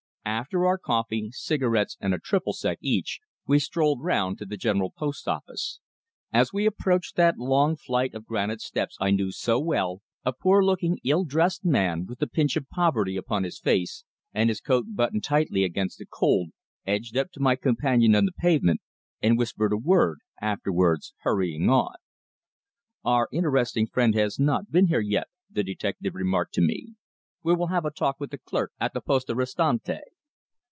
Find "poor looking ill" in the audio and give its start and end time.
10.31-11.25